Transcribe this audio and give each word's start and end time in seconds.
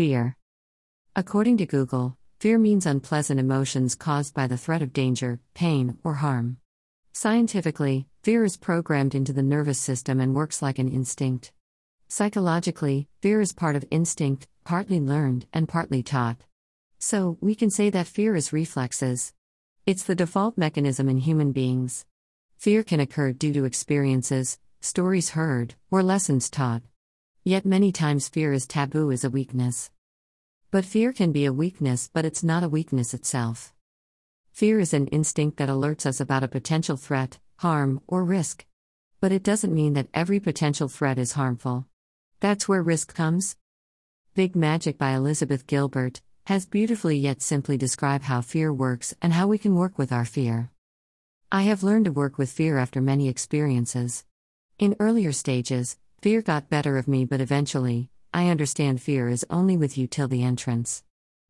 Fear. 0.00 0.34
According 1.14 1.58
to 1.58 1.66
Google, 1.66 2.16
fear 2.38 2.58
means 2.58 2.86
unpleasant 2.86 3.38
emotions 3.38 3.94
caused 3.94 4.32
by 4.32 4.46
the 4.46 4.56
threat 4.56 4.80
of 4.80 4.94
danger, 4.94 5.40
pain, 5.52 5.98
or 6.02 6.14
harm. 6.14 6.56
Scientifically, 7.12 8.06
fear 8.22 8.42
is 8.42 8.56
programmed 8.56 9.14
into 9.14 9.34
the 9.34 9.42
nervous 9.42 9.78
system 9.78 10.18
and 10.18 10.34
works 10.34 10.62
like 10.62 10.78
an 10.78 10.88
instinct. 10.88 11.52
Psychologically, 12.08 13.08
fear 13.20 13.42
is 13.42 13.52
part 13.52 13.76
of 13.76 13.84
instinct, 13.90 14.48
partly 14.64 14.98
learned 14.98 15.44
and 15.52 15.68
partly 15.68 16.02
taught. 16.02 16.44
So, 16.98 17.36
we 17.42 17.54
can 17.54 17.68
say 17.68 17.90
that 17.90 18.06
fear 18.06 18.34
is 18.34 18.54
reflexes. 18.54 19.34
It's 19.84 20.04
the 20.04 20.14
default 20.14 20.56
mechanism 20.56 21.10
in 21.10 21.18
human 21.18 21.52
beings. 21.52 22.06
Fear 22.56 22.84
can 22.84 23.00
occur 23.00 23.34
due 23.34 23.52
to 23.52 23.66
experiences, 23.66 24.58
stories 24.80 25.36
heard, 25.36 25.74
or 25.90 26.02
lessons 26.02 26.48
taught. 26.48 26.80
Yet 27.42 27.64
many 27.64 27.90
times 27.90 28.28
fear 28.28 28.52
is 28.52 28.66
taboo 28.66 29.10
as 29.10 29.24
a 29.24 29.30
weakness. 29.30 29.90
But 30.70 30.84
fear 30.84 31.10
can 31.10 31.32
be 31.32 31.46
a 31.46 31.52
weakness, 31.52 32.10
but 32.12 32.26
it's 32.26 32.44
not 32.44 32.62
a 32.62 32.68
weakness 32.68 33.14
itself. 33.14 33.72
Fear 34.52 34.78
is 34.80 34.92
an 34.92 35.06
instinct 35.06 35.56
that 35.56 35.70
alerts 35.70 36.04
us 36.04 36.20
about 36.20 36.44
a 36.44 36.48
potential 36.48 36.98
threat, 36.98 37.38
harm, 37.56 38.02
or 38.06 38.24
risk. 38.24 38.66
But 39.20 39.32
it 39.32 39.42
doesn't 39.42 39.74
mean 39.74 39.94
that 39.94 40.08
every 40.12 40.38
potential 40.38 40.86
threat 40.86 41.18
is 41.18 41.32
harmful. 41.32 41.86
That's 42.40 42.68
where 42.68 42.82
risk 42.82 43.14
comes. 43.14 43.56
Big 44.34 44.54
Magic 44.54 44.98
by 44.98 45.12
Elizabeth 45.12 45.66
Gilbert 45.66 46.20
has 46.44 46.66
beautifully 46.66 47.16
yet 47.16 47.40
simply 47.40 47.78
described 47.78 48.24
how 48.24 48.42
fear 48.42 48.70
works 48.70 49.14
and 49.22 49.32
how 49.32 49.46
we 49.46 49.56
can 49.56 49.76
work 49.76 49.96
with 49.96 50.12
our 50.12 50.26
fear. 50.26 50.70
I 51.50 51.62
have 51.62 51.82
learned 51.82 52.04
to 52.04 52.12
work 52.12 52.36
with 52.36 52.52
fear 52.52 52.76
after 52.76 53.00
many 53.00 53.28
experiences. 53.28 54.24
In 54.78 54.94
earlier 55.00 55.32
stages, 55.32 55.96
fear 56.22 56.42
got 56.42 56.68
better 56.68 56.98
of 56.98 57.08
me, 57.08 57.24
but 57.24 57.40
eventually, 57.40 58.10
I 58.34 58.48
understand 58.48 59.00
fear 59.00 59.30
is 59.30 59.46
only 59.48 59.78
with 59.78 59.96
you 59.96 60.06
till 60.06 60.28
the 60.28 60.42
entrance. 60.42 61.02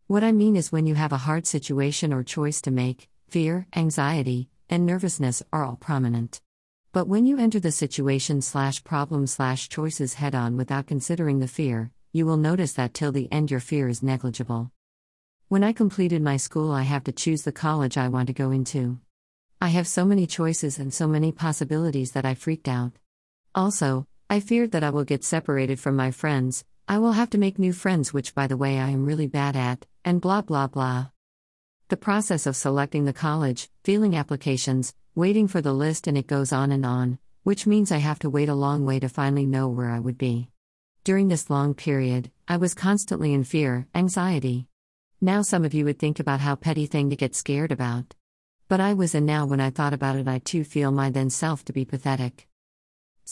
What 0.07 0.23
I 0.23 0.31
mean 0.31 0.55
is 0.55 0.71
when 0.71 0.87
you 0.87 0.95
have 0.95 1.13
a 1.13 1.19
hard 1.19 1.45
situation 1.45 2.13
or 2.13 2.23
choice 2.23 2.61
to 2.63 2.71
make, 2.71 3.09
fear, 3.29 3.67
anxiety, 3.75 4.49
and 4.69 4.87
nervousness 4.87 5.43
are 5.53 5.65
all 5.65 5.75
prominent. 5.75 6.41
But 6.93 7.09
when 7.09 7.27
you 7.27 7.37
enter 7.37 7.59
the 7.59 7.73
situation 7.73 8.43
slash 8.43 8.85
problem 8.85 9.27
slash 9.27 9.69
choices 9.69 10.15
head 10.15 10.37
on 10.37 10.57
without 10.57 10.87
considering 10.87 11.41
the 11.41 11.49
fear, 11.49 11.91
you 12.13 12.25
will 12.25 12.37
notice 12.37 12.75
that 12.75 12.95
till 12.95 13.11
the 13.11 13.31
end 13.33 13.51
your 13.51 13.59
fear 13.59 13.89
is 13.89 14.05
negligible. 14.05 14.71
When 15.49 15.65
I 15.65 15.73
completed 15.73 16.23
my 16.23 16.37
school, 16.37 16.71
I 16.71 16.83
have 16.83 17.03
to 17.05 17.13
choose 17.13 17.43
the 17.43 17.51
college 17.51 17.99
I 17.99 18.07
want 18.07 18.29
to 18.29 18.33
go 18.33 18.53
into. 18.53 19.01
I 19.61 19.71
have 19.71 19.89
so 19.89 20.05
many 20.05 20.29
choices 20.29 20.79
and 20.79 20.95
so 20.95 21.09
many 21.09 21.33
possibilities 21.33 22.13
that 22.13 22.25
I 22.25 22.35
freaked 22.35 22.69
out. 22.69 22.93
Also, 23.53 24.07
I 24.33 24.39
feared 24.39 24.71
that 24.71 24.85
I 24.85 24.91
will 24.91 25.03
get 25.03 25.25
separated 25.25 25.81
from 25.81 25.97
my 25.97 26.13
friends, 26.13 26.65
I 26.87 26.99
will 26.99 27.11
have 27.11 27.31
to 27.31 27.39
make 27.39 27.59
new 27.59 27.73
friends, 27.73 28.13
which, 28.13 28.33
by 28.33 28.47
the 28.47 28.57
way, 28.57 28.79
I 28.79 28.91
am 28.91 29.05
really 29.05 29.27
bad 29.27 29.57
at, 29.57 29.87
and 30.05 30.21
blah 30.21 30.41
blah 30.41 30.69
blah. 30.69 31.09
The 31.89 31.97
process 31.97 32.47
of 32.47 32.55
selecting 32.55 33.07
the 33.07 33.13
college, 33.13 33.69
filling 33.83 34.15
applications, 34.15 34.95
waiting 35.17 35.49
for 35.49 35.61
the 35.61 35.73
list, 35.73 36.07
and 36.07 36.17
it 36.17 36.29
goes 36.29 36.53
on 36.53 36.71
and 36.71 36.87
on, 36.87 37.19
which 37.43 37.67
means 37.67 37.91
I 37.91 37.99
have 37.99 38.21
to 38.21 38.31
wait 38.31 38.49
a 38.49 38.55
long 38.55 38.87
way 38.87 39.01
to 39.01 39.09
finally 39.09 39.47
know 39.47 39.67
where 39.69 39.91
I 39.91 39.99
would 39.99 40.17
be. 40.17 40.49
During 41.03 41.27
this 41.27 41.51
long 41.51 41.75
period, 41.75 42.31
I 42.47 42.57
was 42.57 42.73
constantly 42.73 43.35
in 43.35 43.43
fear, 43.43 43.89
anxiety. 43.97 44.69
Now, 45.21 45.43
some 45.43 45.65
of 45.65 45.75
you 45.75 45.85
would 45.87 45.99
think 45.99 46.21
about 46.21 46.39
how 46.39 46.55
petty 46.55 46.87
thing 46.87 47.11
to 47.11 47.17
get 47.17 47.35
scared 47.35 47.73
about. 47.73 48.15
But 48.69 48.79
I 48.79 48.95
was, 48.95 49.17
and 49.17 49.27
now 49.27 49.45
when 49.45 49.61
I 49.61 49.71
thought 49.71 49.93
about 49.93 50.15
it, 50.15 50.29
I 50.29 50.39
too 50.39 50.63
feel 50.63 50.93
my 50.93 51.11
then 51.11 51.31
self 51.31 51.65
to 51.65 51.73
be 51.73 51.85
pathetic. 51.85 52.47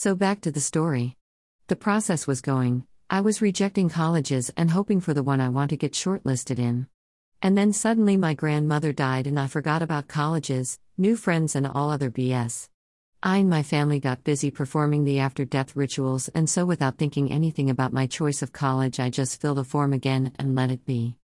So 0.00 0.14
back 0.14 0.40
to 0.42 0.52
the 0.52 0.60
story. 0.60 1.16
The 1.66 1.74
process 1.74 2.24
was 2.24 2.40
going, 2.40 2.86
I 3.10 3.20
was 3.20 3.42
rejecting 3.42 3.88
colleges 3.88 4.48
and 4.56 4.70
hoping 4.70 5.00
for 5.00 5.12
the 5.12 5.24
one 5.24 5.40
I 5.40 5.48
want 5.48 5.70
to 5.70 5.76
get 5.76 5.92
shortlisted 5.92 6.60
in. 6.60 6.86
And 7.42 7.58
then 7.58 7.72
suddenly 7.72 8.16
my 8.16 8.34
grandmother 8.34 8.92
died 8.92 9.26
and 9.26 9.40
I 9.40 9.48
forgot 9.48 9.82
about 9.82 10.06
colleges, 10.06 10.78
new 10.96 11.16
friends, 11.16 11.56
and 11.56 11.66
all 11.66 11.90
other 11.90 12.12
BS. 12.12 12.68
I 13.24 13.38
and 13.38 13.50
my 13.50 13.64
family 13.64 13.98
got 13.98 14.22
busy 14.22 14.52
performing 14.52 15.02
the 15.02 15.18
after 15.18 15.44
death 15.44 15.74
rituals, 15.74 16.28
and 16.28 16.48
so 16.48 16.64
without 16.64 16.96
thinking 16.96 17.32
anything 17.32 17.68
about 17.68 17.92
my 17.92 18.06
choice 18.06 18.40
of 18.40 18.52
college, 18.52 19.00
I 19.00 19.10
just 19.10 19.40
filled 19.40 19.58
a 19.58 19.64
form 19.64 19.92
again 19.92 20.30
and 20.38 20.54
let 20.54 20.70
it 20.70 20.86
be. 20.86 21.16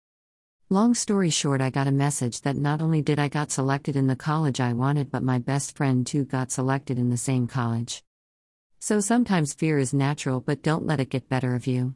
Long 0.71 0.95
story 0.95 1.29
short, 1.29 1.61
I 1.61 1.69
got 1.69 1.89
a 1.89 1.93
message 1.93 2.41
that 2.41 2.57
not 2.57 2.81
only 2.81 3.03
did 3.03 3.19
I 3.19 3.29
got 3.29 3.51
selected 3.51 3.97
in 3.97 4.07
the 4.07 4.17
college 4.17 4.61
I 4.61 4.73
wanted, 4.73 5.11
but 5.11 5.23
my 5.23 5.39
best 5.39 5.77
friend 5.77 6.07
too 6.07 6.25
got 6.25 6.51
selected 6.51 6.99
in 6.99 7.11
the 7.11 7.19
same 7.19 7.47
college. 7.47 8.03
So 8.85 8.99
sometimes 8.99 9.55
fear 9.55 9.79
is 9.79 9.95
natural, 9.95 10.41
but 10.41 10.61
don't 10.61 10.85
let 10.85 10.99
it 10.99 11.09
get 11.09 11.29
better 11.29 11.55
of 11.55 11.69
you. 11.69 11.95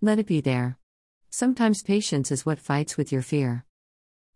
Let 0.00 0.18
it 0.18 0.26
be 0.26 0.40
there. 0.40 0.78
Sometimes 1.28 1.82
patience 1.82 2.32
is 2.32 2.46
what 2.46 2.58
fights 2.58 2.96
with 2.96 3.12
your 3.12 3.20
fear. 3.20 3.66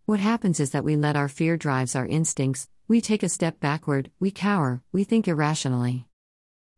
What 0.04 0.20
happens 0.20 0.60
is 0.60 0.72
that 0.72 0.84
we 0.84 0.94
let 0.94 1.16
our 1.16 1.26
fear 1.26 1.56
drives 1.56 1.96
our 1.96 2.04
instincts, 2.04 2.68
we 2.86 3.00
take 3.00 3.22
a 3.22 3.30
step 3.30 3.60
backward, 3.60 4.10
we 4.20 4.30
cower, 4.30 4.82
we 4.92 5.04
think 5.04 5.26
irrationally. 5.26 6.06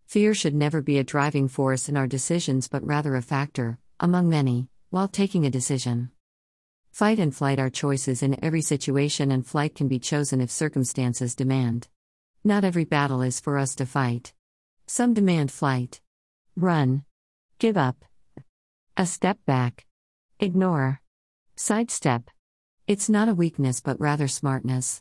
Fear 0.07 0.35
should 0.35 0.55
never 0.55 0.81
be 0.81 0.99
a 0.99 1.11
driving 1.13 1.49
force 1.49 1.89
in 1.89 1.97
our 1.97 2.07
decisions 2.07 2.69
but 2.69 2.87
rather 2.87 3.17
a 3.17 3.21
factor, 3.21 3.81
among 3.99 4.29
many, 4.29 4.69
while 4.91 5.09
taking 5.09 5.45
a 5.45 5.51
decision. 5.51 6.13
Fight 6.93 7.19
and 7.19 7.35
flight 7.35 7.59
are 7.59 7.71
choices 7.71 8.23
in 8.23 8.39
every 8.41 8.63
situation, 8.63 9.33
and 9.33 9.45
flight 9.45 9.75
can 9.75 9.89
be 9.89 9.99
chosen 9.99 10.41
if 10.41 10.53
circumstances 10.53 11.35
demand. 11.35 11.89
Not 12.45 12.63
every 12.63 12.85
battle 12.85 13.21
is 13.21 13.41
for 13.41 13.59
us 13.59 13.75
to 13.75 13.85
fight. 13.85 14.33
Some 14.91 15.13
demand 15.13 15.53
flight. 15.53 16.01
Run. 16.57 17.05
Give 17.59 17.77
up. 17.77 18.07
A 18.97 19.05
step 19.05 19.37
back. 19.45 19.85
Ignore. 20.41 21.03
Sidestep. 21.57 22.31
It's 22.87 23.11
not 23.11 23.29
a 23.29 23.35
weakness 23.35 23.83
but 23.83 24.01
rather 24.01 24.27
smartness. 24.29 24.97